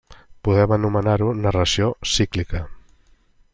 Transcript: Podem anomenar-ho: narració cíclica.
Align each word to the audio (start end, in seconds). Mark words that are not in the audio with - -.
Podem 0.45 0.73
anomenar-ho: 0.77 1.27
narració 1.43 1.91
cíclica. 2.15 2.65